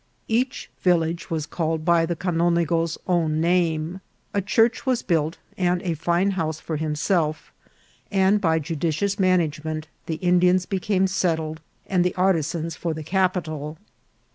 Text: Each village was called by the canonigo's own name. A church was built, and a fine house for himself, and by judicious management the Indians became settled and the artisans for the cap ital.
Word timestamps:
Each 0.27 0.67
village 0.81 1.29
was 1.29 1.45
called 1.45 1.85
by 1.85 2.07
the 2.07 2.15
canonigo's 2.15 2.97
own 3.05 3.39
name. 3.39 4.01
A 4.33 4.41
church 4.41 4.83
was 4.83 5.03
built, 5.03 5.37
and 5.59 5.79
a 5.83 5.93
fine 5.93 6.31
house 6.31 6.59
for 6.59 6.75
himself, 6.77 7.51
and 8.11 8.41
by 8.41 8.57
judicious 8.57 9.19
management 9.19 9.89
the 10.07 10.15
Indians 10.15 10.65
became 10.65 11.05
settled 11.05 11.61
and 11.85 12.03
the 12.03 12.15
artisans 12.15 12.75
for 12.75 12.95
the 12.95 13.03
cap 13.03 13.37
ital. 13.37 13.77